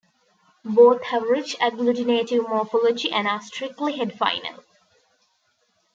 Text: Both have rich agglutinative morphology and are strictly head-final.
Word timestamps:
Both 0.65 1.03
have 1.03 1.29
rich 1.29 1.55
agglutinative 1.59 2.49
morphology 2.49 3.11
and 3.11 3.27
are 3.27 3.39
strictly 3.39 3.97
head-final. 3.97 4.63